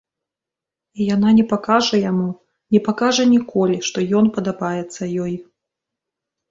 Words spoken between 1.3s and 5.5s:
не пакажа яму, не пакажа ніколі, што ён падабаецца ёй.